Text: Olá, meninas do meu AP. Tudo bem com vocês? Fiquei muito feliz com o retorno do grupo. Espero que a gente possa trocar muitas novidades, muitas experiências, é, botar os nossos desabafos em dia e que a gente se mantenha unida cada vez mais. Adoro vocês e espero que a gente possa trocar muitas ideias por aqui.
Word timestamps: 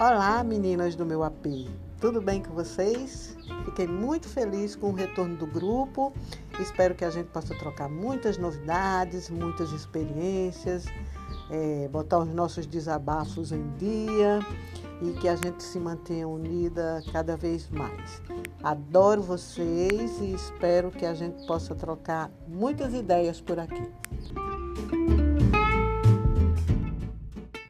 Olá, 0.00 0.44
meninas 0.44 0.94
do 0.94 1.04
meu 1.04 1.24
AP. 1.24 1.66
Tudo 2.00 2.22
bem 2.22 2.40
com 2.40 2.54
vocês? 2.54 3.36
Fiquei 3.64 3.88
muito 3.88 4.28
feliz 4.28 4.76
com 4.76 4.90
o 4.90 4.92
retorno 4.92 5.36
do 5.36 5.44
grupo. 5.44 6.12
Espero 6.60 6.94
que 6.94 7.04
a 7.04 7.10
gente 7.10 7.26
possa 7.30 7.52
trocar 7.56 7.88
muitas 7.88 8.38
novidades, 8.38 9.28
muitas 9.28 9.72
experiências, 9.72 10.84
é, 11.50 11.88
botar 11.88 12.20
os 12.20 12.28
nossos 12.28 12.64
desabafos 12.64 13.50
em 13.50 13.68
dia 13.72 14.38
e 15.02 15.14
que 15.14 15.28
a 15.28 15.34
gente 15.34 15.64
se 15.64 15.80
mantenha 15.80 16.28
unida 16.28 17.02
cada 17.12 17.36
vez 17.36 17.68
mais. 17.68 18.22
Adoro 18.62 19.20
vocês 19.20 20.20
e 20.20 20.32
espero 20.32 20.92
que 20.92 21.06
a 21.06 21.14
gente 21.14 21.44
possa 21.44 21.74
trocar 21.74 22.30
muitas 22.46 22.94
ideias 22.94 23.40
por 23.40 23.58
aqui. 23.58 23.82